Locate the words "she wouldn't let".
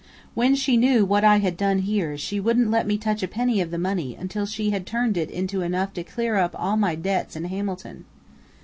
2.17-2.87